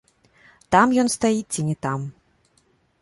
Там 0.75 0.87
ён 1.03 1.07
стаіць 1.17 1.51
ці 1.59 1.69
не 1.71 1.75
там. 1.87 1.99